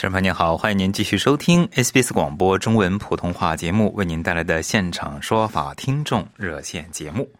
[0.00, 7.30] 听众朋友您好，欢迎您继续收听 SBS 广播中文普通话节目为您带来的现场说法听众热线节目。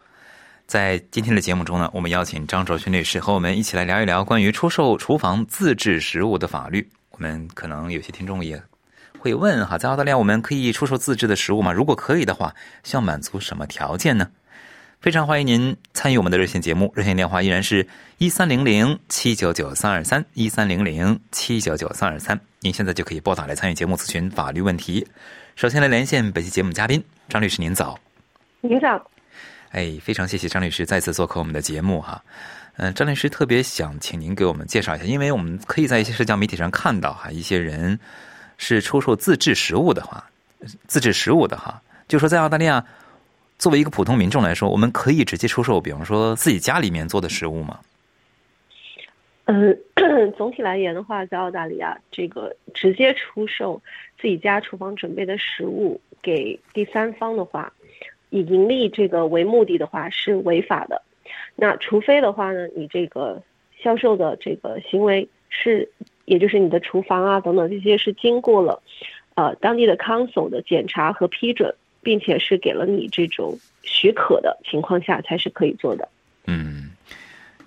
[0.67, 6.87] 在今天的节目中呢，我们邀请张卓勋律师和我们一起来聊一聊关于出售厨房自制食物的法律。
[7.09, 8.61] 我们可能有些听众也
[9.17, 11.71] 会问哈，在澳大利亚我们可以出售自制的食物吗？
[11.73, 14.29] 如果可以的话，需要满足什么条件呢？
[15.01, 17.87] 非常欢迎您参与我们的热线节目，热线电话依然是
[18.19, 22.39] 一三零零七九九三二三一三零零七九九三二三。
[22.59, 25.03] 您现在就可以拨打来参与节目咨询法律问题。
[25.55, 27.97] 首先来连线本期节目嘉宾张律师，您早。
[28.61, 29.09] 您早。
[29.71, 32.23] 哎，非常谢谢张律师再次做客我们的节目哈。
[32.77, 37.99] 嗯，张律师特别想请您给我们介绍一下，因为我们可以在一些社交媒体上看到哈，一些人
[38.59, 40.23] 是出售自制食物的话，
[40.85, 42.85] 自制食物的哈，就说在澳大利亚。
[43.61, 47.79] 作为一个普通民众来说，我们可以直接出售，比方说自己家里面做的食物吗？
[49.45, 49.77] 嗯，
[50.35, 53.79] 总体来言的话，在澳大利亚，这个直接出售
[54.19, 57.71] 自己家厨房准备的食物给第三方的话，
[58.31, 61.03] 以盈利这个为目的的话是违法的。
[61.55, 63.39] 那除非的话呢，你这个
[63.77, 65.87] 销售的这个行为是，
[66.25, 68.81] 也就是你的厨房啊等等这些是经过了
[69.35, 71.75] 呃当地的 council 的检查和批准。
[72.01, 76.07] 并且是给了你这种许可的情况下，才是可以做的。
[76.45, 76.91] 嗯，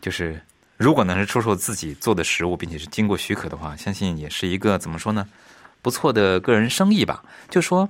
[0.01, 0.41] 就是
[0.77, 5.29] 如果能是出售自己做的食物，并且是经过许可的话，相信也是一个怎么说呢？
[5.83, 7.23] 不错的个人生意吧。
[7.51, 7.89] 就说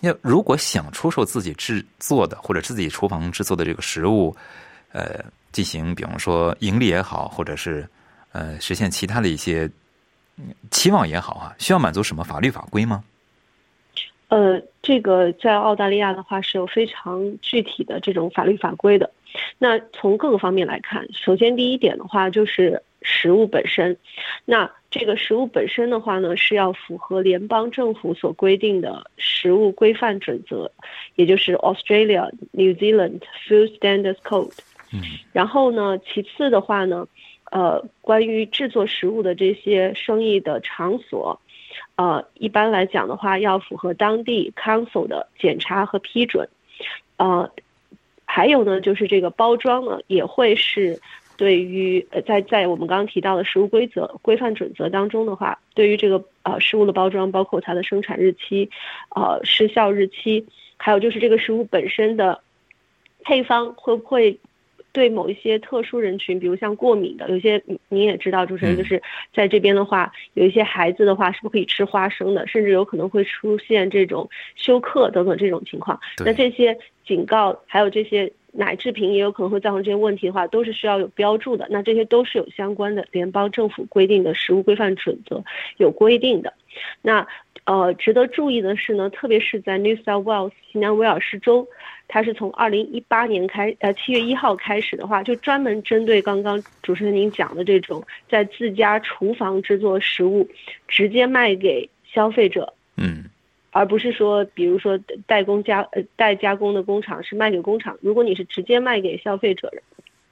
[0.00, 4.36] 要如果想出售自己制作的或者自己厨房制作的这个食物，
[4.92, 7.88] 呃，进行比方说盈利也好，或者是
[8.32, 9.70] 呃实现其他的一些
[10.70, 13.04] 期望也好啊，需要满足什么法律法规吗？
[14.30, 19.10] 呃，这个在澳大利亚的话是有非常具体的这种法律法规的。
[19.58, 23.96] 那从各个方面来看，首先第一点的话就是食物本身。
[24.44, 30.70] 那这个食物本身的话呢，是要符合联邦政府所规定的食物规范准则，
[31.16, 34.56] 也就是 Australia New Zealand Food Standards Code。
[34.92, 35.02] 嗯。
[35.32, 37.08] 然后呢，其次的话呢，
[37.50, 41.40] 呃，关于制作食物的这些生意的场所。
[42.00, 46.48] 呃，一般来讲的话，要符合当地 council 的检查和批准。
[47.18, 47.50] 呃，
[48.24, 50.98] 还有呢，就是这个包装呢，也会是
[51.36, 58.70] 对于呃，在在我们刚刚提到的食物规则规范准则当中的话，对于这个呃食物的包装，包括它的生产日期、
[59.14, 60.46] 呃失效日期，
[60.78, 62.40] 还有就是这个食物本身的
[63.24, 64.40] 配方会不会。
[64.92, 69.02] 对某一些特殊人群，比如像过敏的，有些您也知道，主持人就是
[69.34, 75.98] 在这边的话，有一些孩子的话是不可以吃花生的，甚至有可能会出现这种休克等等这种情况。
[76.24, 81.66] 那这些警告还有这些奶制品也有可能会造成这些问题的话，都是需要有标注的。
[81.70, 85.42] 那这些都是有相关的联邦政府规定的食物规范准则
[85.76, 86.52] 有规定的。
[87.02, 87.26] 那
[87.64, 91.66] 呃，值得注意的是呢，特别是在 New South Wales 西南威尔士州。
[92.12, 100.48] 它是从二零一八年开，呃，七月一号开始的话，就专门针对刚刚主持人您讲的这种在自家厨房制作食物，
[100.88, 103.29] 直接卖给消费者，嗯，
[103.70, 109.72] 而不是说，比如说代工加呃代加工的工厂是卖给工厂，如果你是直接卖给消费者，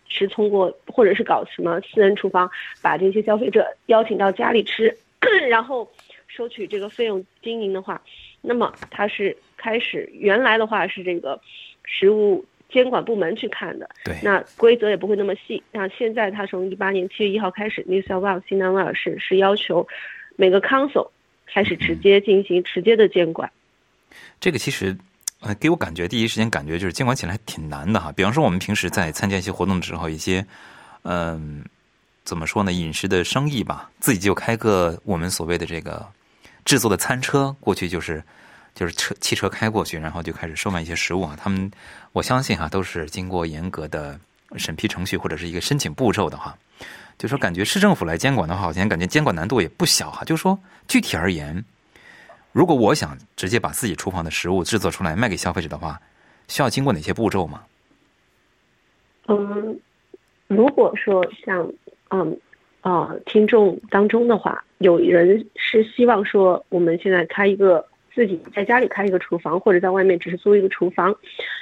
[0.08, 2.50] 是通过或者是搞什么私人厨房，
[2.82, 4.96] 把这些消费者邀请到家里吃，
[5.48, 5.88] 然后
[6.26, 8.00] 收取这个费用经营的话，
[8.40, 11.40] 那么它是开始原来的话是这个。
[11.90, 15.62] 食物监管部门去看的，对，那规则也不会那么细。
[15.72, 19.88] 那现在它从一八年七月一号开始，New South Wales 新南威尔士是要求
[20.36, 21.08] 每个 council
[21.52, 23.50] 开始直接进行直接的监管。
[24.40, 24.96] 这个其实
[25.40, 28.12] 呃给我感觉第一时间感觉就是监管起来挺难的哈。
[28.12, 30.44] 比方说我们平时在参加一些活动的时候，一些
[31.02, 31.64] 嗯
[32.24, 36.06] 怎么说呢饮食的生意吧，自己就开个我们所谓的这个
[36.64, 38.22] 制作的餐车，过去就是。
[38.74, 41.36] 就是车汽车开过去，然后就开始售卖一些食物啊。
[41.36, 41.68] 他们
[42.12, 44.16] 我相信哈，都是经过严格的
[44.56, 46.56] 审批程序或者是一个申请步骤的哈。
[47.18, 50.22] 就说感觉市政府来监管的话，好像感觉监管难度也不小哈。
[50.24, 50.56] 就说
[50.88, 51.62] 具体而言，
[52.52, 56.00] 如果我想直接把自己厨房的食物制作出来卖给消费者的话，
[56.48, 57.62] 需要经过哪些步骤吗？
[59.26, 59.78] 嗯，
[60.46, 61.70] 如果说像
[62.08, 62.34] 嗯
[62.80, 71.14] 啊听众当中的话，有人是希望说我们现在开一个自己在家里开一个厨房，或者在外面只是租一个厨房，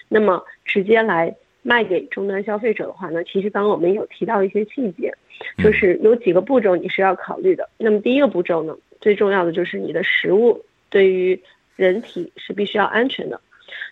[0.08, 5.12] 那么直接来卖给终端消费者的话呢，其实刚刚我们有提到一些细节，
[5.58, 7.69] 就是有几个步骤你是要考虑的。
[7.76, 11.40] 那么第一个步骤呢，最重要的就是你的食物对于
[11.76, 13.40] 人体是必须要安全的。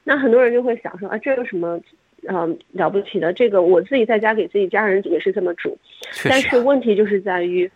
[0.03, 1.81] 那很多人就会想说啊，这有什么？
[2.27, 5.77] 嗯，了不起的，这个我自己在家给自己家人也是这么煮，
[6.25, 7.71] 但是问题就是在于，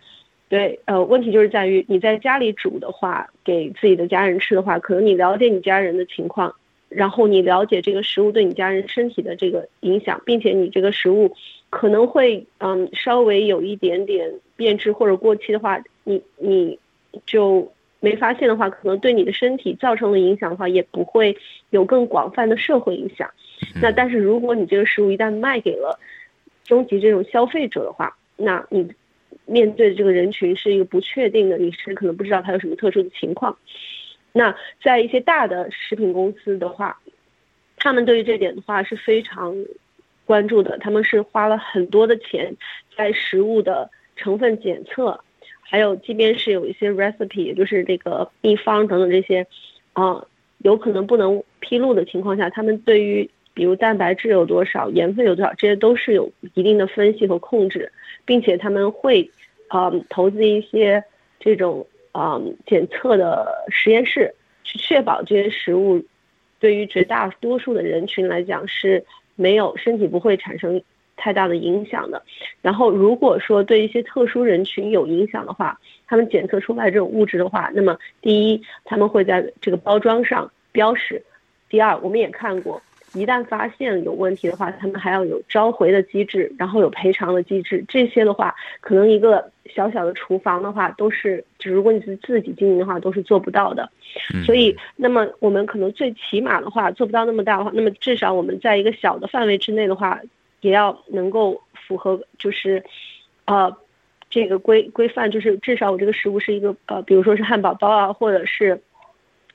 [0.48, 6.54] 对，呃，问题就是在于你在家里煮的话，给自己的家人吃的话，可能你了解你家人的情况，
[6.88, 11.36] 然后你了解这个食物对你家人身体的这个影响，并且你这个食物
[11.68, 16.78] 可能会嗯稍微有一点点变质或者过期的话，你你
[17.26, 17.72] 就。
[18.00, 21.36] 没发现的话，可能对你的身体造成的影响的话，也不会
[21.70, 23.28] 有更广泛的社会影响。
[23.82, 25.98] 那但是如果你这个食物一旦卖给了
[26.62, 28.88] 终极这种消费者的话，那你
[29.46, 33.58] 面对的这个人群是一个不确定的，你是可能不知道他有什么特殊的情况。
[34.32, 37.00] 那在一些大的食品公司的话，
[37.78, 39.56] 他们对于这点的话是非常
[40.24, 42.54] 关注的，他们是花了很多的钱
[42.96, 45.20] 在食物的成分检测。
[45.70, 49.46] 还有，即便是有一些 recipe，也就是这个秘方等等这些，
[49.92, 50.24] 啊，
[50.58, 57.92] 有可能不能披露的情况下，他们对于比如蛋白质有多少、盐分有多少，这些都是有一定的分析和控制，
[58.24, 59.30] 并且他们会，
[59.66, 61.04] 啊，投资一些
[61.38, 66.02] 这种啊检测的实验室，去确保这些食物
[66.58, 69.04] 对于绝大多数的人群来讲是
[69.36, 70.82] 没有身体不会产生。
[71.18, 72.22] 太大的影响的，
[72.62, 81.18] 然后如果说对一些特殊人群有影响的话，他们检测出来这种物质的话，那么第一，他们会在这个包装上标识；
[81.68, 82.80] 第二，我们也看过，
[83.14, 87.84] 一旦发现有问题的话，他们还要有召回的机制，然后有赔偿的机制。
[87.88, 93.90] 这些的话，可能一个小小的厨房的话，都是，就如果你是自己经营的话，都是做不到的。
[94.46, 100.20] 所以，那么我们可能最起码的话，做不到那么大的话，那么至少我们在一个小的范围之内的话。
[100.60, 102.82] 也要能够符合，就是，
[103.46, 103.76] 呃，
[104.30, 108.80] 这个规规范，就是至少我这个食物是一个呃，比如说是汉堡包啊，或者是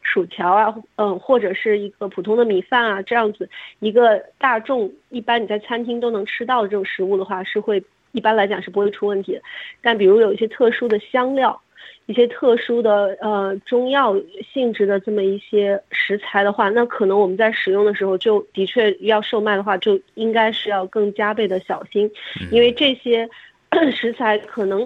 [0.02, 9.42] 薯条啊，嗯，或者是一个普通的米饭啊，这样子一个大众一般你在餐厅都能吃到的这种食物的话，是会一般来讲是不会出问题的。
[9.82, 11.60] 但比如有一些特殊的香料。
[12.06, 14.14] 一些特殊的呃中药
[14.54, 22.12] 性质的这么一些食材的话，那可能我们在使用的时候就的确要售卖的话，就应该是要更加倍的小心，
[22.52, 23.30] 因为这些
[23.96, 24.86] 食材可能，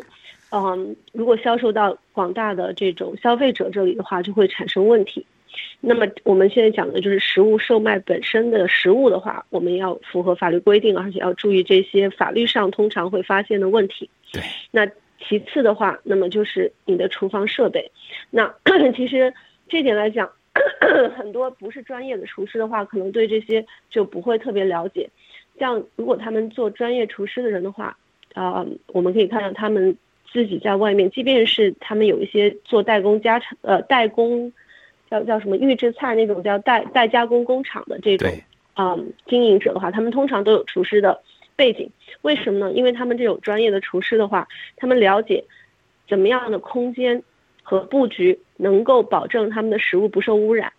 [0.52, 5.26] 嗯，如果销售到广大的这种消费者这里的话，就会产生问题。
[5.82, 14.08] 那么我们现在讲的就是食物售卖本身的食物的话，我们要符合法律规定，而且要注意这些法律上通常会发现的问题。
[14.32, 14.88] 对，那。
[15.20, 17.92] 其次的话，那么就是你的厨房设备。
[18.30, 18.54] 那
[18.96, 19.34] 其实
[19.68, 20.30] 这点来讲，
[21.18, 25.10] 很多不是专业的厨师的话，可能对这些就不会特别了解。
[25.60, 27.98] 像如果他们做专业厨师的人的话，
[28.34, 29.98] 啊，我们可以看到他们
[30.32, 34.54] 自己在外面，即便是他们有一些做代工家产呃代工，
[35.10, 38.32] 叫叫什么预制菜那种叫代代加工工厂的这种
[38.76, 41.22] 啊经营者的话，他们通常都有厨师的。
[41.58, 41.90] 背景
[42.22, 42.72] 为什么呢？
[42.72, 44.48] 因为他们这种专业的厨师的话，
[44.78, 45.44] 他们了解
[46.08, 47.22] 怎么样的空间
[47.64, 50.72] 和布局能够保证他们的食物不受污染，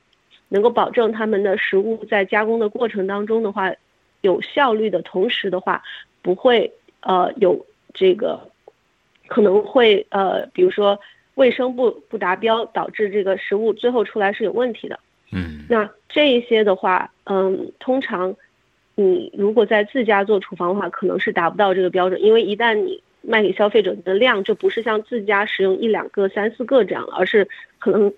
[0.48, 3.72] 能够保证他们的食物在加工的过程当中的话
[4.20, 5.82] 有效率的同时的话，
[6.22, 8.40] 不会呃有这个
[9.26, 10.98] 可能会呃比如说
[11.34, 14.98] 卫生不不达标，导致这个食物最后出来是有问题的。
[15.32, 18.36] 嗯，那这一些的话，嗯，通常。
[19.00, 27.46] 你如果在自家做厨房的话，可能是达不到这个标准，因为一旦你卖给消费者的量就不是像自家使用一两个、三四个这样，而是
[27.78, 28.12] 可能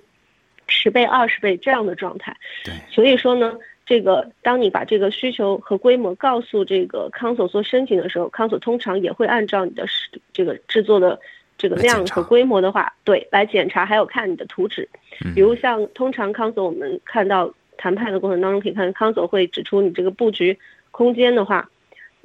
[0.69, 2.35] 十倍、二十倍这样的状态。
[2.65, 9.85] 对，所以说呢，这个当你把这个需求和规模告诉这个康所做申请的时候，康所通常也会按照你的
[10.33, 11.21] 这个制作的
[11.59, 14.89] 这个量和规模的话，对，来检查，还有看你的图纸。
[15.35, 17.53] 比如像通常康所我们看到。
[17.81, 20.59] 谈判的过程当中，可以看康总会指出你这个布局
[20.91, 21.71] 空间的话，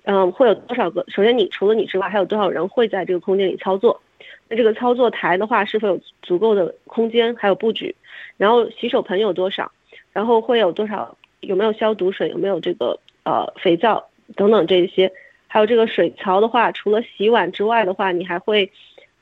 [0.03, 1.05] 嗯，会有多少个？
[1.07, 4.01] 首先，你除了你之外，还有多少人会在这个空间里操作？
[4.49, 7.95] 那这个操作台的话，是否有足够的空间还有布局？
[8.35, 9.71] 然后洗手盆有多少？
[10.11, 11.17] 然后会有多少？
[11.39, 12.29] 有没有消毒水？
[12.29, 15.09] 有没有这个呃肥皂等等这些？
[15.47, 18.69] 还有这个水槽的话，除了洗碗之外的话，你还会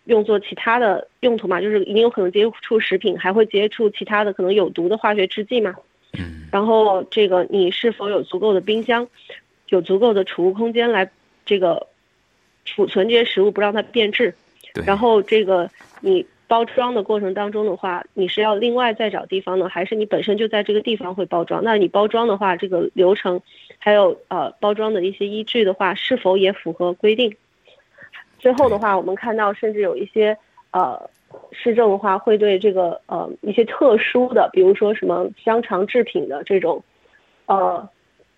[0.05, 1.61] 用作其他的用途吗？
[1.61, 5.75] 就是一定有可能接触食品，还会接触其他的可能有毒的化学制剂吗？
[6.17, 9.07] 嗯然后这个你是否有足够的冰箱，
[9.69, 11.09] 有足够的储物空间来
[11.45, 11.87] 这个
[12.65, 14.35] 储存这些食物，不让它变质。
[14.73, 15.69] 对，然后这个
[16.01, 21.63] 你包装的过程当中的话，你是要另外再找地方呢，还是你本身就在这个地方会包装？
[21.63, 23.41] 那你包装的话，这个流程
[23.79, 27.35] 还有呃包装的一些依据的话，是否也符合规定？
[28.37, 30.37] 最后的话，我们看到甚至有一些
[30.71, 31.09] 呃
[31.51, 36.83] 市政的话，会对这个呃一些特殊的，比如说什么香肠制品的这种
[37.45, 37.87] 呃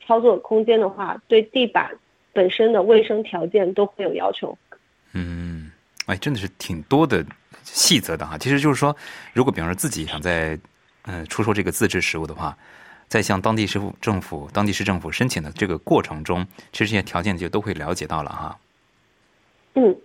[0.05, 1.91] 操作空间的话，对地板
[2.33, 4.57] 本身的卫生条件都会有要求。
[5.13, 5.71] 嗯，
[6.05, 7.25] 哎，真的是挺多的
[7.63, 8.37] 细则的哈。
[8.37, 8.95] 其实就是说，
[9.33, 10.59] 如果比方说自己想在
[11.03, 12.57] 呃出售这个自制食物的话，
[13.07, 18.57] 在向当地市府政府、当地市政府申请的这个过程中，其实这些条件就都会了解到了哈。
[19.75, 19.95] 嗯。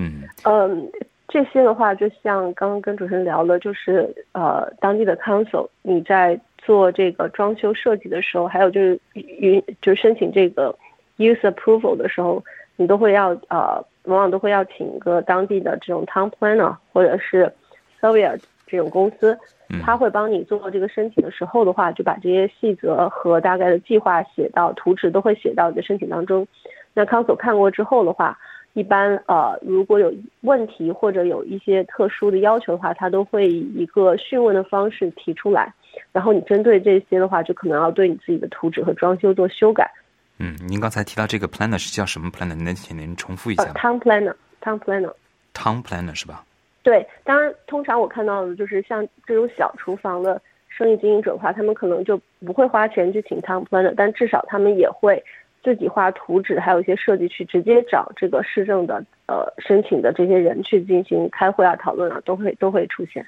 [0.00, 0.92] 嗯嗯，
[1.28, 10.74] 这些的话，就像刚刚跟主持人聊的，就是呃，当地的 council，你在做这个装修设计的时候，还有就是允就是申请这个
[11.18, 12.42] use approval 的时候，
[12.76, 17.52] 你都会要呃，往往都会要请一个当地的这种 town planner 或者是
[18.00, 26.46] surveyor 这种公司，嗯他会帮你做这个申请的时候的话，就把这些细则和大概的计划写到图纸都会写到你的申请当中。
[26.94, 28.38] 那 council 看过之后的话，
[28.78, 35.74] 一般呃，如果有问题或者有一些特殊的要求的话，他都会以一个讯问的方式提出来，
[36.12, 39.90] 然后你针对这些的话，就可能要对你自己的图纸和装修做修改。
[40.38, 42.54] 嗯，您刚才提到这个 planner 是叫什么 planner？
[42.54, 45.12] 能请您重复一呃下吗，town planner，town planner。
[45.52, 46.44] ？town planner 是吧？
[46.84, 52.16] 对，当然，通常我看到的就是像这种小厨房的生意经营者的话，他们可能就
[52.46, 55.20] 不会花钱去请 town planner，但至少他们也会
[55.62, 63.24] 自己画图纸，还有一些设计去直接找这个市政的呃申请的这些人去进行开会啊、讨论啊，都会都会出现。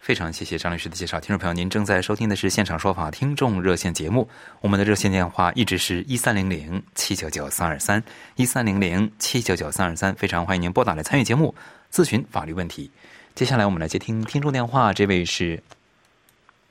[0.00, 4.26] 非常谢谢张律师的介绍，听众朋友，您正在收听的是现场说法听众热线节目，
[4.62, 8.02] 我们的热线电话一直是一三零零七九九三二三
[8.36, 11.54] 一三零零七九九三二三，非常欢迎您拨打来参与节目，
[11.92, 12.90] 咨询法律问题。
[13.34, 15.62] 接下来我们来接听听众电话，这位是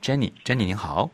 [0.02, 1.10] Jenny，Jenny 您好，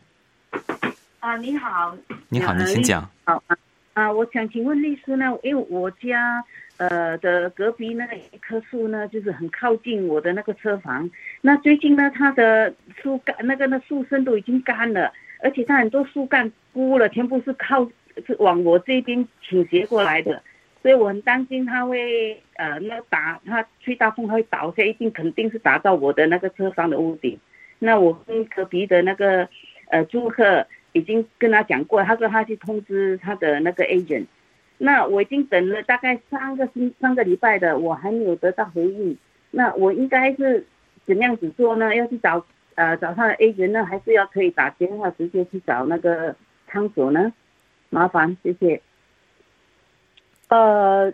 [1.21, 1.97] 啊，你好，
[2.31, 3.09] 你好，呃您请讲。
[3.25, 3.57] 好啊
[3.97, 6.45] 啊，我想请问律师呢，因为我家
[6.77, 11.11] 呃的隔壁那一棵树呢，就是很靠近我的那个车房。
[11.41, 15.11] 那最近呢，它的树干那个那树身都已经干了，
[15.43, 17.91] 而且它很多树干枯了，全部是靠
[18.27, 20.43] 是往我这边倾斜过来的，
[20.83, 27.39] 所以我很担心它会呃那打它吹大风它会倒下，一定肯定是打到我的那个车房的屋顶。
[27.79, 29.49] 那我跟隔壁的那个
[29.89, 34.27] 呃租客已经跟他讲过，他说他去通知他的那个 agent。
[34.79, 39.17] 那我已经等了大概三个星三个礼拜的，我还没有得到回应。
[39.51, 40.67] 那我应该是
[41.07, 41.95] 怎样子做呢？
[41.95, 46.35] 要去找呃找他的 agent 呢，还是要可以打电话直接去找那个
[46.69, 47.33] 仓主呢？
[47.89, 48.83] 麻烦，谢谢。
[50.49, 51.11] 呃，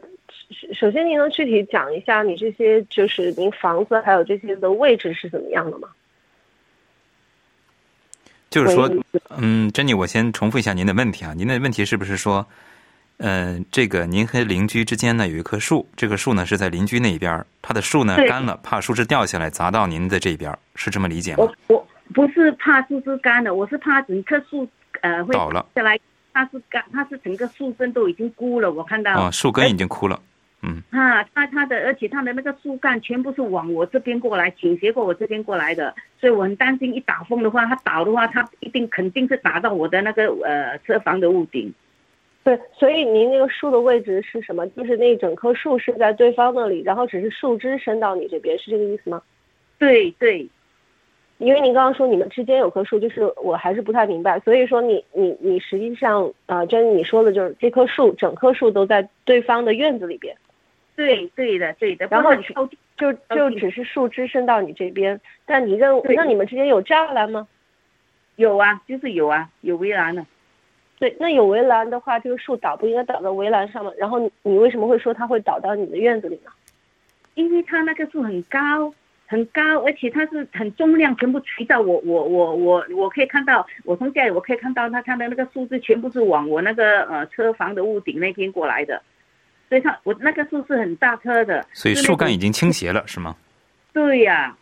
[0.50, 5.88] 首首先您能具体讲一下你这些就是您房子还有这些的位置是怎么样的吗？
[8.52, 8.88] 就是说，
[9.38, 11.32] 嗯，Jenny，我先重复一下您的问题啊。
[11.34, 12.46] 您的问题是不是说，
[13.16, 21.76] 呃，这个您和邻居之间呢有一棵树，这棵树呢是在邻居那一边儿，它的树呢干了，怕树枝掉下来砸到您的这边儿，是这么理解吗我？
[21.76, 24.68] 我不是怕树枝干了，我是怕整棵树
[25.00, 25.98] 呃会倒了下来。
[26.34, 29.12] 它是干，它是整个树根都已经枯了，我看到。
[29.12, 30.20] 啊，树根已经枯了。
[30.62, 41.74] 嗯啊，它它的，而且它的那个树干全部是往我这边过来，倾斜过我这边过来的，所以我很担心，一打风的话，它倒的话，它一定肯定是打到我的那个呃车房的屋顶。
[42.44, 44.66] 对，所以您那个树的位置是什么？
[44.68, 49.22] 就是那整棵树是在对方那里，然后只是树枝伸到你这边，是这个意思吗？
[49.78, 50.48] 对对，
[51.38, 54.38] 因为您刚刚说你们之间有棵树，就是我还是不太明白。
[54.40, 60.36] 所以说你你你实际上呃，真你说的就是这棵树整棵树都在对方的院子里边，
[60.94, 62.34] 对对的对的，然后
[62.96, 67.48] 就就只是树枝伸到你这边，但你认对那你们之间有栅栏吗？
[68.36, 70.24] 有啊，就是有啊，有围栏的。
[70.98, 73.90] 对，那有围栏的话，这个树倒不应该倒到围栏上吗？
[73.98, 76.50] 然后你你为什么会说它会倒到你的院子里呢？
[77.34, 78.94] 因为它那个树很高，
[79.26, 89.02] 很高，而且它是很重量，全部垂到我我我我我可以看到，我从家里我可以看到它它的那个树枝全部是往我那个呃车房的屋顶那边过来的，
[89.72, 93.34] 所以它我那个树是很大棵的，所以树干已经倾斜了，是吗？
[93.94, 94.54] 对呀、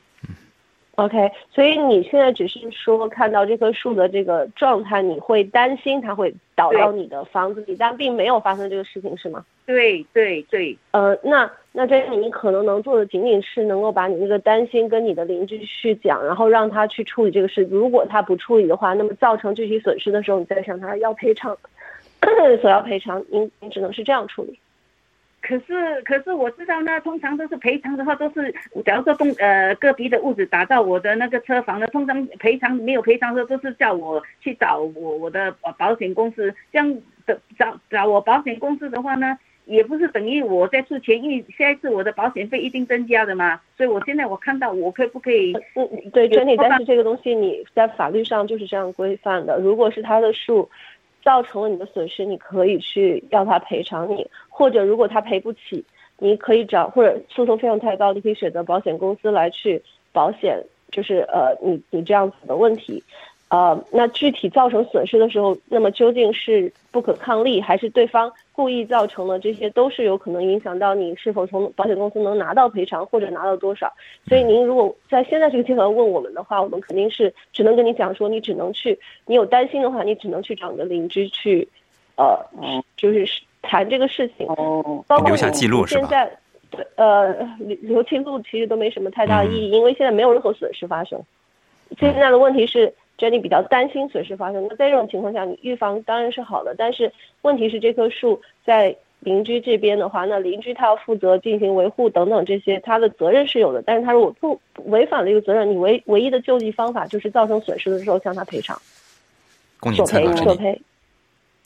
[0.95, 9.45] OK，所以你现在只是说看到这棵树的这个状态，你会担心它会倒到你的房子里，但并没有发生这个事情，是吗？
[9.67, 17.67] 对对对，呃，那那这你可能能做的仅仅是能够把你那个担心跟你的邻居去讲，然后让他去处理这个事。
[17.69, 21.59] 如果他不处理的话，那么造成具体损失的时候，你再向他要赔偿，
[22.63, 24.57] 索要赔偿，您您只能是这样处理。
[25.43, 28.55] 可是，可是我知道呢，通常都是赔偿的话，都是
[28.85, 36.95] 假如说东呃个别的屋子打到我的那个车房的，通常赔偿没有赔偿的都是叫我去找我我的保险公司，这样
[37.25, 45.55] 的找找我保险公司的话呢，也不是等于我在付钱，因为下一次我的保险费一定增加的嘛，所以我现在我看到我可不可以？
[45.75, 50.69] 嗯，对，整体但是这个东西你在法律上就是这样规范的，如果是他的树。
[51.23, 55.85] 造成了你的损失，你可以去要他赔偿你，或者如果他赔不起，
[56.19, 63.03] 你可以找或者诉讼费用太高，你可以选择保险公司来去保险，就是呃你你这样子的问题。
[63.51, 69.41] 呃，那具体造成损失的时候，那么究竟是不可抗力，还是对方故意造成的？
[69.41, 73.93] 这些都是有可能影响到你是否从保险公司能拿到赔偿，或者拿到多少。
[74.29, 81.69] 所以您如果在现在这个阶段问我们的话，我们肯定是只能跟你讲说，你只能去，你有担心的话，你只能去找你的邻居去，
[82.15, 82.39] 呃，
[82.97, 83.27] 就是
[83.63, 84.47] 谈这个事情。
[84.47, 86.07] 哦，留下记录是吧？
[86.09, 91.21] 现在，呃，留留记录其实都没什么太大的意义，因为现在没有任何损失发生。
[91.99, 92.95] 现在的问题是。
[93.21, 97.13] Jenny 比较担心损失发生，那在这种情况下，你预防当然是好的，但是
[97.43, 108.81] 问题是这棵树在邻居这边的话，那邻居他要负责进行维护等等这些，他的责任是有的，但是他如果不违反了一个责任，你唯唯一的救济方法就是造成损失的时候向他赔偿，
[109.95, 110.81] 索赔索赔。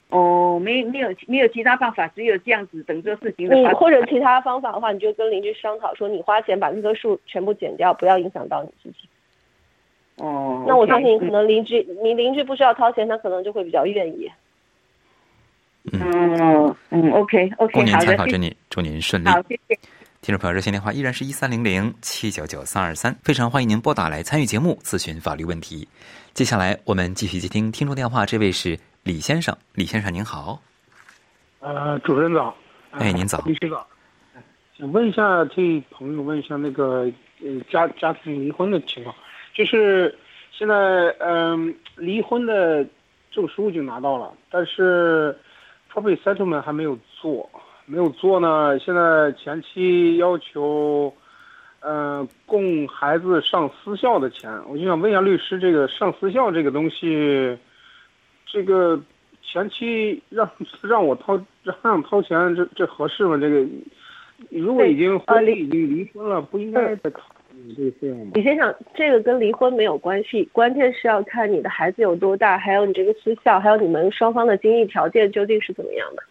[0.09, 9.09] 哦，没没有没有其他办法，只有这样子等这事情的你或者其他方法的话，你就跟邻居商讨说，你花钱把这棵树全部剪掉，不要影响到你自己。
[10.17, 14.31] 哦，那我相信可能邻居，你邻居不需要掏钱，他可能就会比较愿意。
[15.91, 19.27] 嗯嗯，OK OK，供您参考，祝您祝您顺利。
[19.27, 19.77] 好，谢谢。
[20.21, 25.87] 听众朋友，热线电话依然是一三零零七九九三二三，非常欢迎您拨打来参与节目咨询法律问题。
[26.33, 30.59] 接下来我们继续接听听众电话，这位是李先生，李先生您好。
[31.59, 32.55] 呃，主持人早。
[32.91, 33.39] 哎，您早。
[33.45, 33.85] 律师早。
[34.77, 37.11] 想问一下，替朋友问一下那个
[37.43, 39.15] 呃家家庭离婚的情况。
[39.55, 40.13] 就是
[40.51, 40.75] 现在，
[41.19, 42.85] 嗯，离婚的
[43.31, 45.35] 证书已经拿到了，但是
[45.91, 47.49] property settlement 还没有做，
[47.85, 48.77] 没有做呢。
[48.79, 51.13] 现在前妻要求，
[51.79, 57.57] 嗯，供孩子上私校的钱，我就想问一下律师，这个上私校这个东西，
[58.45, 59.01] 这个
[59.41, 60.49] 前妻让
[60.81, 63.37] 让我掏让让掏钱，这这合适吗？
[63.37, 63.65] 这个
[64.49, 67.21] 如果已经婚已经离婚了，不应该再掏。
[68.33, 76.23] 李先生，这个跟离婚没有关系，关键是要看你的孩子有多大，还有你这个私校，还有你们双方的经济条件究竟是怎么样的。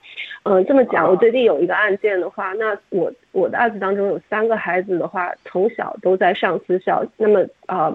[0.45, 7.93] 嗯，这么讲，我最近有一个案件的话，那我我的案子当中有三个孩子的话，从小都在上私校，那么啊，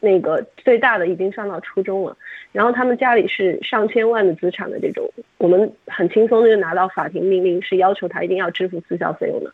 [0.00, 2.16] 那个最大的已经上到初中了，
[2.52, 9.50] 然后他们家里是上千万的资产的这种，我们很轻松的就拿到法庭命令，是要求他一定要支付私校费用的。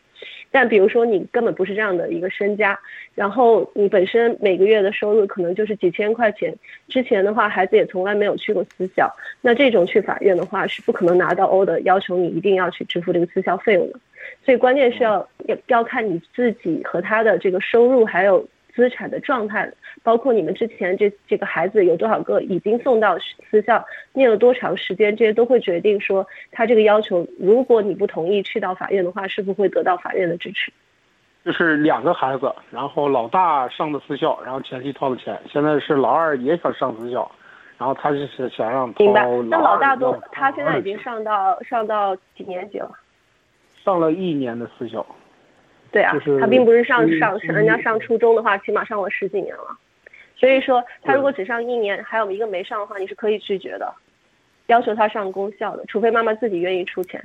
[0.53, 2.79] 但比如说你根本不是这样的一个身家，
[3.15, 6.55] 然后你本身每个月的收入可能就是几千块钱，
[6.87, 9.11] 之前的话孩子也从来没有去过私校，
[9.41, 13.99] 那这种去法院的话是不可能拿到 order 要求你一定要去支付这个私校费用的，
[14.45, 18.47] 所以关键是要要要看你自己和他的这个收入还有。
[18.73, 23.17] 资产的状态，包括你们之前这这个孩子有多少个已经送到
[23.49, 30.71] 私校，念了多长时间，这些都会决定说他这个要求，如果你不同意去到法院的话，是不会得到法院的支持。
[31.45, 37.29] 就是两个孩子，然后老大上的私校，然后前期掏的钱，现在是老二也想上私校，
[37.77, 39.27] 然后他就是想让明白。
[39.49, 42.89] 那老大都他现在已经上到上到几年级了？
[43.83, 45.05] 上了一年的私校。
[45.93, 49.77] 对啊，他并不是上上上人家上初中的话，起码上了十几年了。
[50.35, 53.93] 所以说，他如果只上一年，还有一个没上的话，你是可以拒绝的，
[54.65, 57.23] 要求他上公校的，除非妈妈自己愿意出钱。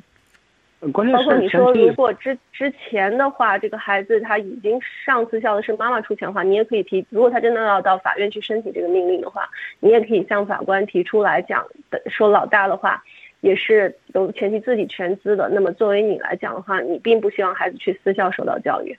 [0.93, 7.05] 关键包括你说，如果之之前的话，这个孩子他已经上私校的是妈妈出钱的话，你也可以提。
[7.09, 9.49] 如果他真的要到法院去申请这个命令的话，
[9.81, 11.67] 你也可以向法官提出来讲，
[12.07, 13.03] 说老大的话。
[13.41, 15.49] 也是由前期自己全资的。
[15.49, 18.97] 那么作为你来讲的话，你并不希望孩子去私校受到教育。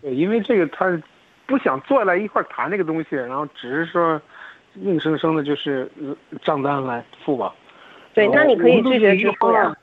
[0.00, 1.00] 对，因为这个他
[1.46, 4.20] 不想坐下来一块谈这个东西，然后只是说
[4.76, 5.90] 硬生生的就是
[6.42, 7.54] 账单来付吧。
[8.14, 9.76] 对，那你可以拒绝支付呀。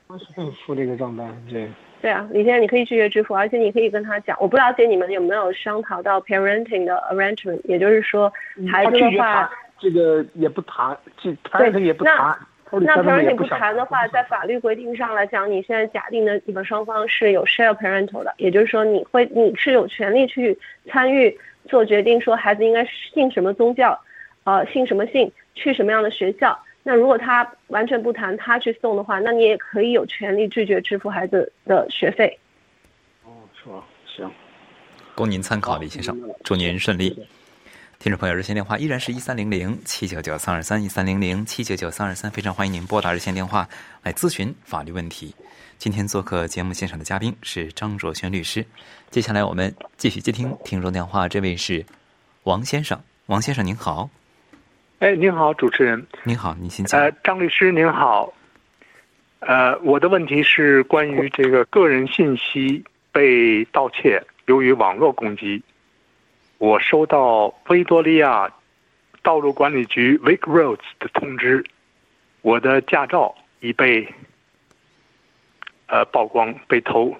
[0.66, 1.68] 付这个账单，对。
[2.00, 8.32] 对啊，李先生，你可以拒绝支付，而且你可以跟他讲，我不了解你们有没有商讨到 parenting 的 arrangement，也就是说
[8.70, 12.38] 孩子的话，这个也不谈，这 parenting 也不谈。
[12.72, 23.98] 那他说他们也 parenting 不谈的话，在法律规定上来讲，你现在假定的你们双方是有 share parental 的，也就是说你会你是有权利去参与做决定，说孩子应该信什么宗教，
[24.44, 26.58] 呃，信什么信，去什么样的学校。
[26.82, 32.38] 那如果他完全不谈，他去送的话，那你也可以有权利拒绝支付孩子的学费。
[33.24, 33.84] 哦，是吧？
[34.06, 34.30] 行，
[35.14, 37.26] 供您参考，李先生祝您顺利。
[38.00, 43.68] 听众朋友，热线电话依然是一三零零七九九三二三一三零零七九九三二三，非常欢迎您拨打热线电话
[44.04, 45.34] 来咨询法律问题。
[45.78, 48.64] 今天做客节目现场的嘉宾是张卓轩律师。
[49.10, 51.84] 接下来我们继续接听听众电话，这位是
[52.44, 54.08] 王先生，王先生您好，
[55.00, 56.06] 哎，您好，主持人。
[56.22, 57.00] 您好，您请讲。
[57.00, 58.32] 呃，张律师您好。
[59.40, 65.60] 呃，我的问题是关于这个个人信息被盗窃，由于网络攻击，
[66.58, 68.52] 我收到维多利亚
[69.22, 71.64] 道路管理局 Vic Roads 的通知，
[72.42, 74.12] 我的驾照已被
[75.86, 77.16] 呃曝光被偷，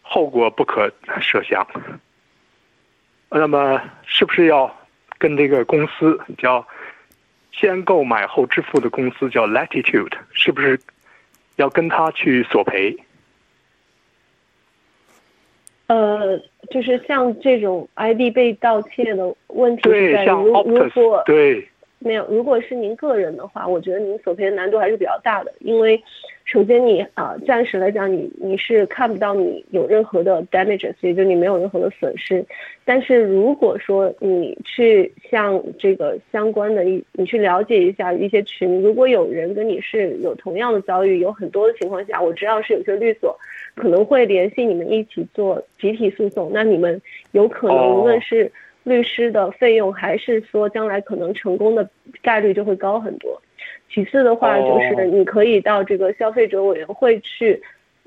[0.00, 0.90] 后果不可
[1.20, 1.66] 设想。
[3.28, 4.74] 那么，是不是要
[5.18, 6.66] 跟这个公司叫
[7.50, 10.80] 先购买后支付的公司叫 Latitude，是不是
[11.56, 12.96] 要跟他去索赔？
[15.86, 16.38] 呃，
[16.70, 21.68] 就是像这种 ID 被盗窃的问题在如如果对，
[21.98, 26.02] 没有，如果是您个人的话，我觉得您索赔的难度还是比较大的，因为
[26.44, 32.44] 首先你啊、暂时来讲你你是看不到你有任何的 damages，也就是你没有任何的损失。
[32.84, 43.38] 但是如果说你去向这个相关的一，你去了解一下一些群，如果有人跟你是有同样的遭遇，有很多的情况下，我知道是有些律所
[43.74, 47.00] 可能会联系你们一起做集体诉讼，那你们
[47.32, 48.50] 有可能无论是
[48.84, 51.88] 律师的费用，还是说将来可能成功的
[52.20, 53.40] 概率就会高很多。
[53.88, 57.62] 其次的话，就是你可以到这个消费者委员会去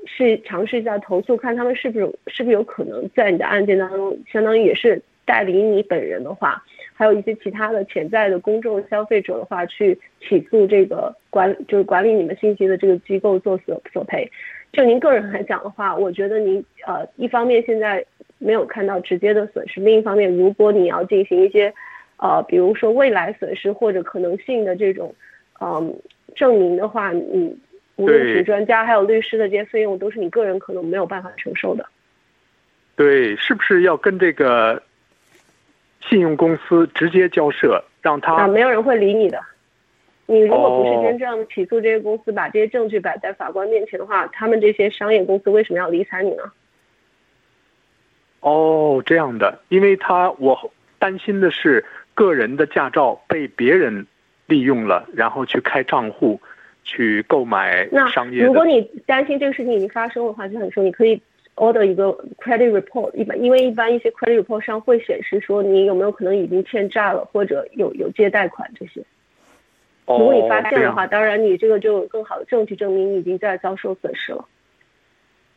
[0.05, 14.29] 试尝试一下投诉，看他们是不是是不是有可能在你的案件当中，相当于也是代理你本人的话，还有一些其他的潜在的公众消费者的话，去起诉这个管就是管理你们信息的这个机构做索索赔。
[14.73, 18.05] 就您个人来讲的话，我觉得您呃一方面现在
[18.37, 21.73] 没有看到直接的损失，另一方面如果你要进行一些
[22.17, 25.13] 呃比如说未来损失或者可能性的这种
[25.61, 25.97] 嗯、
[26.35, 27.57] 证明的话，你
[27.95, 31.85] 无论是专家还有律师的这些费用都是你个人可能没有办法承受的。
[32.97, 34.83] 对，是不是要跟这个
[36.01, 39.39] 信用公司直接交涉，让他啊，没有人会理你的。
[40.27, 46.43] 你如果不哦是真正起诉这些公司，把这些证据摆在法官面前的话，他们这些商业公司为什么要理睬你呢？
[48.39, 49.59] 哦这样的？
[49.69, 51.83] 因为他我担心的是
[52.13, 54.05] 个人的驾照被别人
[54.47, 56.39] 利用了，然后去开账户，
[56.83, 58.47] 去购买那商业的。
[58.47, 61.21] 如果你担心这个事情已经发生的话，就很说你可以
[61.55, 62.05] order 一个
[62.37, 69.03] credit report，一般因为一般一些 credit report 上会显示说你有没有可能已经欠债了，或者有有借贷款这些。
[70.05, 74.45] 哦如果你发现的话，当然你这个就有更好的证据证明你已经在遭受损失了。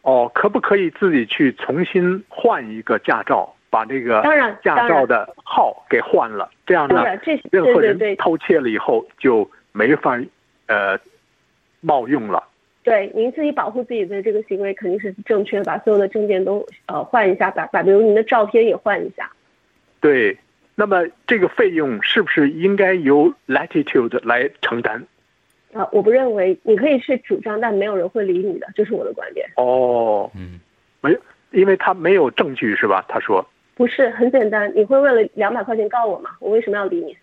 [0.02, 4.22] 哦，可不可以自己去重新换一个驾照，把这个
[4.62, 6.48] 驾照的号给换了？
[6.64, 7.04] 这样呢
[7.50, 10.18] 任何人偷窃了以后就没法
[10.66, 10.98] 呃
[11.80, 12.42] 冒用了。
[12.84, 19.30] 对，您自己保护自己的这个行为肯定是正确的，把所有的证件都呃换一下，把把比如您的照片也换一下。
[20.00, 20.38] 对，
[20.80, 25.04] 那么这个费用是不是应该由 Latitude 来承担？
[25.72, 29.44] 啊、我不认为你可以去主张，但没有人会理你的，这是我的观点。
[29.56, 30.60] 哦，嗯，
[31.00, 31.18] 没，
[31.50, 33.04] 因为他没有证据是吧？
[33.08, 36.30] 他说，不是很简单，你会为了两百块钱告我吗？
[36.38, 37.16] 我为什么要理你？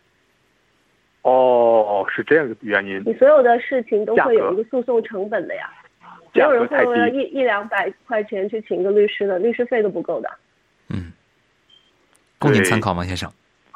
[1.22, 3.02] 哦，是这样的原因。
[3.06, 5.72] 你所有的事情都会有一个诉讼成本的呀，
[6.34, 10.30] 没价有格太人会为了低，一一两百块钱去请个律师的，律师费都不够的。
[10.90, 11.14] 嗯，
[12.38, 13.32] 供您参考，王先生。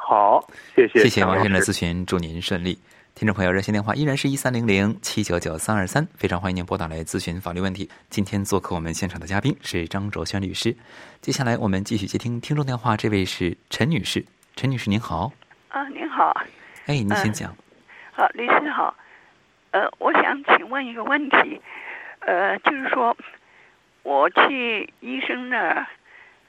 [0.09, 0.43] 好，
[0.75, 2.79] 谢谢，谢谢王先生的咨询，祝您顺利。
[3.13, 7.87] 听众朋友，热线电话依然是一三零零七九九三二三，非常欢迎您拨打来咨询法律问题。
[8.09, 10.75] 今天做客我们现场的嘉宾是张卓轩律师。
[11.21, 15.31] 接下来我们继续接听听众电话，这位是陈女士，陈女士您好，
[15.67, 16.35] 啊，您好，
[16.87, 17.55] 哎，您请嗯讲。
[18.11, 18.95] 好，律师好，
[19.69, 21.61] 呃，我想请问一个问题，
[22.21, 23.15] 呃，就是说，
[24.01, 25.85] 我去医生那儿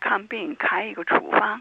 [0.01, 1.61] 看病开一个处方，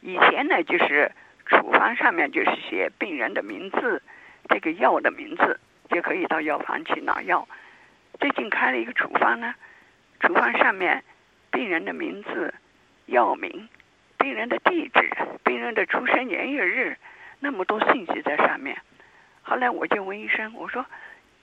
[0.00, 1.12] 以前呢就是
[1.46, 4.02] 处方上面就是写病人的名字，
[4.48, 7.46] 这个药的名字，就可以到药房去拿药。
[8.20, 9.54] 最近开了一个处方呢，
[10.20, 11.02] 处方上面
[11.50, 12.52] 病人的名字、
[13.06, 13.68] 药名、
[14.18, 15.10] 病人的地址、
[15.44, 16.96] 病人的出生年月日，
[17.40, 18.76] 那么多信息在上面。
[19.42, 20.84] 后来我就问医生，我说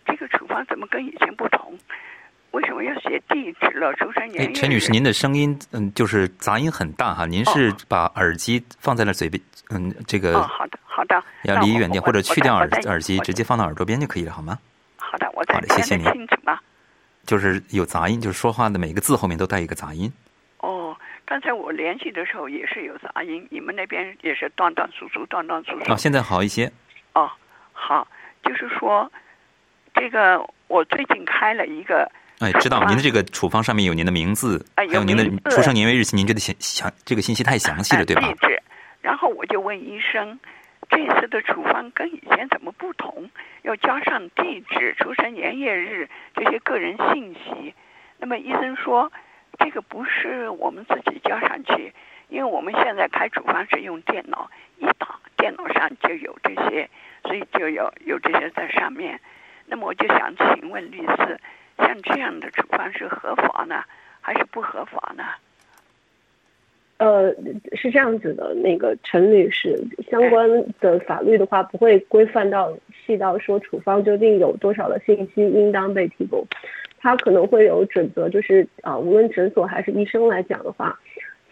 [0.05, 1.77] 这个处方怎么跟以前不同？
[2.53, 3.91] 为什么要写地址了？
[3.95, 4.53] 出生年？
[4.53, 7.25] 陈女士，您的声音嗯，就是杂音很大哈。
[7.25, 11.23] 您是哦把耳机放在了嘴边，嗯，这个哦，好的，好的。
[11.45, 14.59] 要离远点，或者去掉耳耳机，直接放到耳朵边就可以了，好吗？
[14.97, 16.59] 好的，我再好的谢谢您清楚吗？
[17.25, 20.11] 就是有杂音，就是说话的每个字后面都带一个杂音。
[20.59, 25.91] 哦，刚才我联系的时候也是有杂音，你们那边也是断断续续，断断续续。
[25.91, 26.71] 哦，现在好一些。
[27.15, 27.27] 哦，
[27.71, 28.07] 好，
[28.43, 29.11] 就是说，
[29.95, 38.21] 这个我最近开了一个，哎，知道您的这个处方上面有您的名字，哎还有您的出生年月日期，您觉得详详这个信息太详细了，呃对吧？
[38.21, 38.61] 地址，
[39.01, 40.39] 然后我就问医生，
[40.89, 43.29] 这次的处方跟以前怎么不同？
[43.61, 47.73] 要加上地址、出生年月日这些个人信息。
[48.17, 49.11] 那么医生说，
[49.59, 51.93] 这个不是我们自己加上去，
[52.27, 56.89] 因为我们现在开处方是用电脑，一打电脑上就有这些，
[57.23, 59.19] 所以就有有这些在上面。
[59.65, 61.39] 那么我就想请问律师，
[61.85, 63.83] 像这样的处方是合法呢，
[64.21, 65.23] 还是不合法呢？
[66.97, 67.33] 呃，
[67.73, 69.77] 是这样子的，那个陈女士，
[70.09, 70.47] 相关
[70.79, 72.71] 的法律的话不会规范到
[73.05, 76.45] 细到说处方究竟有多少的信息应当被提供，
[76.99, 80.97] 它可能会有准则，就是啊、无论诊所还是医生来讲的话，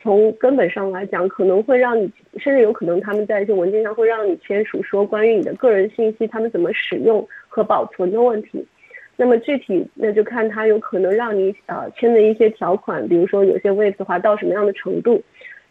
[0.02, 8.66] 从根本上来讲，可能会让你，甚至有可能他们在一些文件上会让你签署说关于你的个人信息他们怎么使用和保存的问题。
[9.18, 15.22] 那么具体那就看他有可能让你呃签的一些条款，比如说有些 waive 的话到什么样的程度。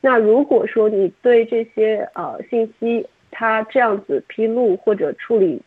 [0.01, 5.61] 那如果说你对这些呃信息它这样子披露或者处理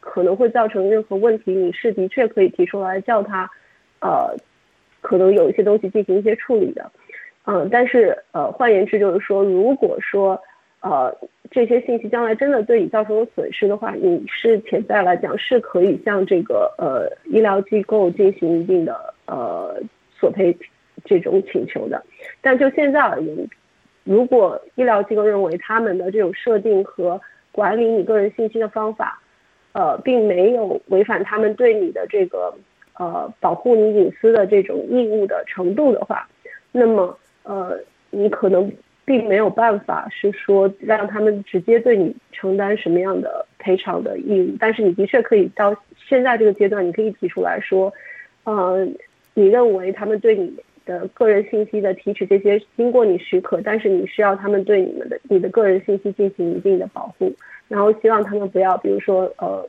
[0.00, 3.50] 可能会造成任何问题，你是的确可以提出来叫他
[4.00, 4.36] 呃
[5.00, 6.90] 可能有一些东西进行一些处理的。
[7.46, 10.40] 嗯，但是呃换言之就是说，如果说
[10.80, 11.14] 呃
[11.50, 19.80] 这些信息将来真的对你造成了损失的话，你是潜在来讲是可以向这个呃医疗机构进行一定的呃
[20.12, 20.56] 索赔
[21.04, 22.02] 这种请求的。
[22.40, 23.48] 但就现在而言，
[24.04, 27.20] 如果医疗机构认为他们的这种设定和
[27.52, 29.20] 管理你个人信息的方法，
[29.72, 32.54] 呃，并没有违反他们对你的这个
[32.96, 36.28] 呃保护你隐私的这种义务的程度的话，
[36.70, 37.76] 那么呃，
[38.10, 38.72] 你可能
[39.10, 47.92] 并没有办法是说让他们直接对你承担什么样的赔偿的义务，但是你的确可以到现在这个阶段，你可以提出来说，
[48.44, 48.86] 呃，
[49.34, 50.54] 你认为他们对你
[50.86, 57.34] 的个人信息的提取这些经过你许可，但是你需要他们对你们的你的个人信息进行一定的保护，
[57.66, 59.68] 然后希望他们不要，比如说呃，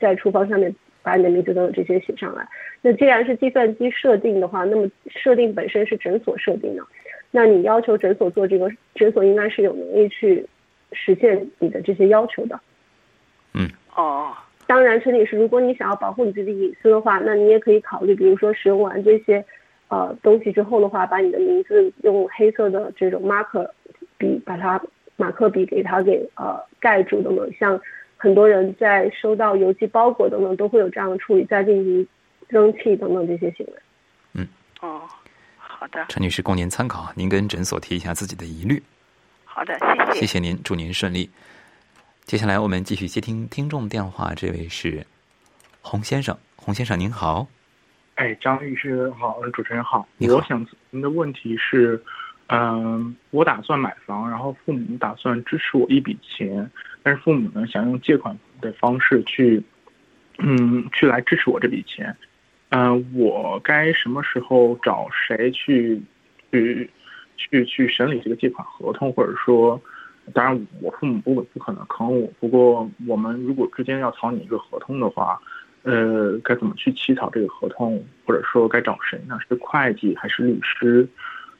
[0.00, 2.44] 在处方上面把你的名字等等这些写上来。
[2.80, 6.82] 那既然是计算机设定的话，那么设定本身是诊所设定的，
[7.34, 10.46] 那你要求诊所做这个，诊所应该是有能力去
[10.92, 12.60] 实现你的这些要求的。
[13.54, 14.32] 嗯哦，
[14.66, 19.44] 当然，陈女士，如果你想要保护你自己隐私的话，那你也可以考虑，比如说使用完这些
[19.88, 23.68] 呃东西之后的话，把你的名字用黑色的这种 marker
[24.18, 24.80] 笔把它
[25.16, 27.50] 马克笔给它给呃盖住等等。
[27.58, 27.80] 像
[28.16, 32.06] 很多人在收到邮寄包裹等等都会有这样的处理，再进行
[32.48, 33.72] 扔弃等等这些行为。
[35.82, 38.80] 哦，好的，陈女士供您参考，您跟诊所提一下自己的疑虑。
[39.44, 40.20] 好的，谢谢。
[40.20, 41.28] 谢谢您，祝您顺利。
[42.24, 45.04] 接下来我们继续接听听众电话，这位是
[45.80, 47.48] 洪先生，洪先生您好。
[48.14, 50.06] 哎，张律师好，呃主持人好。
[50.18, 52.00] 你好我想您的问题是，
[52.46, 56.70] 嗯、我打算买房，然后父母打算支持我一笔钱，
[57.02, 59.60] 但是父母呢想用借款的方式去，
[60.38, 62.16] 嗯，去来支持我这笔钱。
[62.74, 66.00] 嗯、我该什么时候找谁去
[66.50, 66.88] 去
[67.36, 69.78] 去去审理这个借款合同，或者说，
[70.32, 75.38] 当然我父母不不可能坑我，不过我们如果之间要草拟一个合同的话，
[75.82, 79.38] 呃，该怎么去起草这个合同，或者说该找谁呢？
[79.46, 81.06] 是会计还是律师？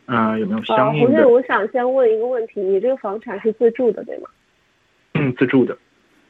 [0.07, 4.31] 呃，有没有呃，相应的洪先生，我想先问一个问题，你这个房产是自住的对吗？
[5.13, 5.77] 嗯自住的？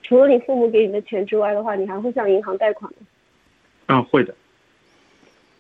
[0.03, 3.07] 除了你父母给你的钱之外的话，你还会向银行贷款吗？
[3.87, 4.35] 嗯，会的。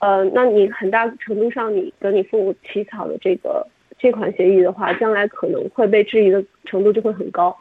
[0.02, 3.64] 呃，那你很大程度上，你跟你父母起草的这个
[4.00, 7.56] 借款协议的话，将来可能会被质疑的程度就会很高，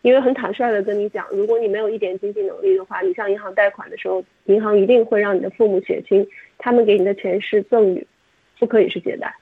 [0.00, 8.06] 因为很坦率的跟你讲，如果你没有一点经济能力的话，你向银行贷款的时候，银行一定会让你的父母写清，他们给你的钱是赠与，
[8.58, 9.34] 不可以是借贷。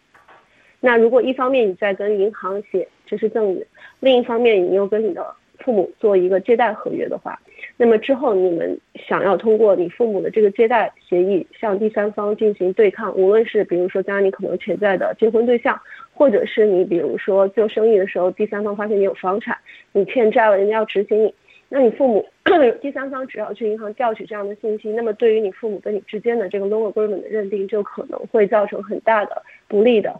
[0.80, 3.64] 那如果一方面你在跟银行写这是赠与，
[4.00, 5.24] 另一方面你又跟你的
[5.60, 7.40] 父母做一个借贷合约的话，
[7.76, 15.80] 那么之后你们想要通过你父母的这个借贷协议向第三方进行对抗，无论是比如说将来你可能潜在的结婚对象，
[16.12, 19.58] 或者是你比如说做生意的时候，第三方发现你有房产，
[19.92, 21.34] 你欠债了，人家要执行你，
[21.68, 22.24] 那你父母
[22.80, 30.14] 第三方只要去银行调取这样的信息，那么对于你父母跟你之间的这个 loan agreement 的认定，就可能会造成很大的不利的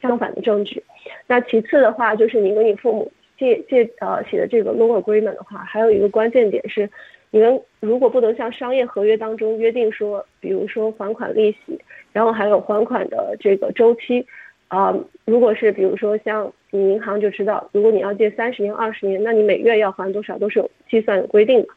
[0.00, 0.82] 相反的证据。
[1.26, 6.88] 那其次的话，就是你跟你父母借借呃写的这个 loan agreement 的话，还有一个关键点是，
[7.30, 11.78] 你们如果不能像商业合约当中约定说，比如说还款利息，
[12.12, 14.26] 然后还有还款的这个周期。
[14.68, 14.92] 啊，
[15.24, 21.68] 如果是比如说像你银行就知道，如果你要借三十年、二十年，那你每月要还多少都是有计算有规定的。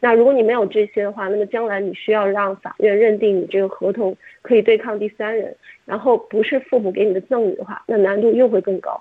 [0.00, 9.00] 那如果你没有这些的话，那么将来你需要让法院认定你这个合同可以对抗第三人，然后不是父母给你的赠与的话，那难度又会更高。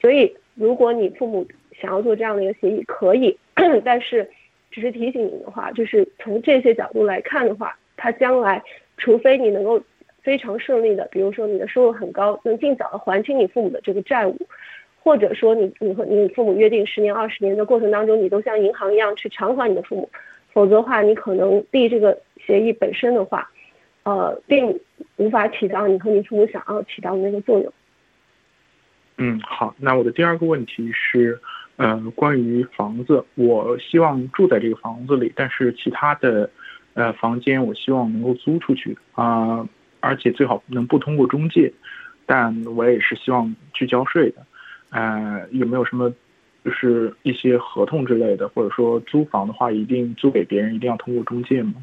[0.00, 1.46] 所以，如果你父母
[1.80, 3.36] 想要做这样的一个协议，可以，
[3.84, 4.28] 但是
[4.70, 8.62] 只是提醒你的话，就是从这些角度来看的话，他将来
[8.96, 9.80] 除非你能够。
[10.24, 14.38] 非常顺利的，比如说你的收入很高，能尽早的还清你父母的这个债务，
[15.02, 20.08] 或者说你你和你父母约定十年二十年的过程当中，你都像银行一样去偿还你的父母，
[20.52, 23.50] 否则的话，你可能立这个协议本身的话，
[24.04, 24.78] 呃，并
[25.16, 27.72] 无法起到你和你父母想要起到的那个作用。
[29.24, 31.38] 嗯，好，那我的第二个问题是，
[31.76, 36.50] 呃，关于房子，我希望住在这个房子里，但是其他的，
[36.94, 39.64] 呃，房间我希望能够租出去啊。
[40.00, 41.72] 而且最好能不通过中介，
[42.26, 44.44] 但我也是希望去交税的。
[44.90, 46.12] 呃，有没有什么
[46.64, 51.74] 就是一些合同之类的，或者说租房的话，一定租给别人一定要通过中介吗？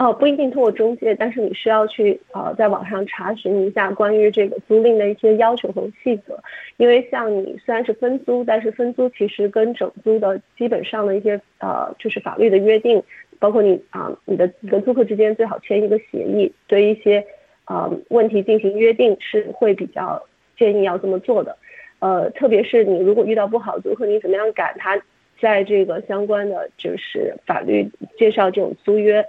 [0.00, 6.42] 哦，不一定通过中介，但是你需要去呃在网上查询一下关于这个租赁的一些要求和细则。
[6.78, 13.02] 因为像你虽然是分租，但是分租其实跟整租的基本上的一些呃就是法律的约定。
[13.38, 17.22] 包括你啊，你的几个租客之间最好签一个协议，对一些
[17.64, 20.22] 啊问题进行约定是会比较
[20.58, 21.56] 建议要这么做的。
[21.98, 24.98] 呃，特别是你如果遇到不好租客，你怎么样赶他
[25.38, 27.86] 在这个相关的就是法律
[28.18, 29.24] 介绍这种租约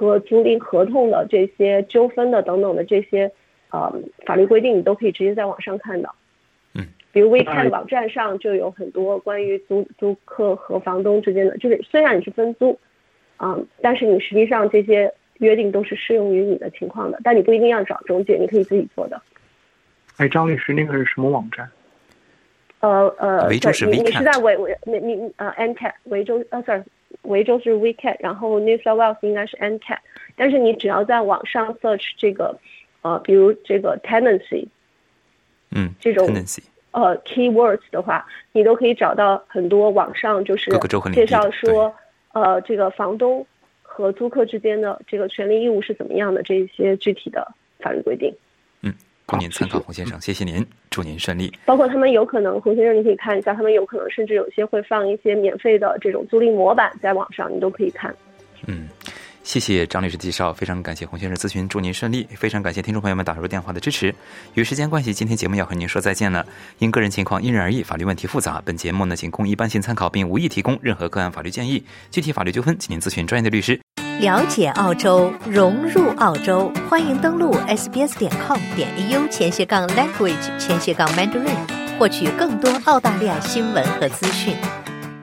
[0.00, 3.30] 和租赁合同的这些纠纷的等等的这些
[3.68, 6.14] 呃法律规定，你都可以直接在网上看到。
[6.72, 12.78] 嗯，比如 WeChat 网站上就有很多关于租租客和房东之间的，就是虽然你是分租。
[13.36, 19.20] 啊，但是你实际上这些约定都是适用于你的情况的，但你不一定要找中介，你可以自己做的。
[20.16, 21.70] 哎，张律师，那个是什么网站？
[22.80, 26.82] 呃呃，维州是你你是在维维你你呃 NCAT 维州呃 sorry
[27.22, 29.98] 维州是 WeCat，然后 New South Wales 应该是 NCAT，
[30.36, 32.58] 但是你只要在网上 search 这个
[33.02, 34.66] 呃比如这个 tenancy，
[35.70, 36.26] 嗯，这种
[36.92, 40.70] 呃 keywords 的话，你都可以找到很多网上就是
[41.12, 41.94] 介绍说。
[42.32, 43.44] 呃，这个房东
[43.82, 46.40] 和租客之间的这个权利义务是怎么样的？
[46.44, 47.44] 这些具体的
[47.80, 48.32] 法律规定。
[49.30, 51.52] 嗯，供您参考，洪先生，谢谢您，祝您顺利。
[51.64, 58.14] 包括他们有可能，洪先生你可以看一下，他们有可能甚至有些会放一些免费的这种租赁模板在网上，你都可以看。
[58.66, 58.88] 嗯。
[59.42, 62.28] 谢谢张律师介绍，非常感谢洪先生咨询，祝您顺利。
[62.36, 64.08] 非常感谢听众朋友们打入电话的支持。
[64.52, 66.46] 由于时间关系，今天节目要和您说再见了。
[66.78, 71.82] 因个人情况因人而异，法律问题复杂，本节目呢仅供一般性参考，并无意提供任何个案法律建议。
[72.10, 73.80] 具体法律纠纷，请您咨询专业的律师。
[74.20, 81.56] 了解澳洲，融入澳洲，欢迎登录 sbs 点 com 点 au 前斜杠 language 前斜杠 mandarin，
[81.98, 84.54] 获取更多澳大利亚新闻和资讯。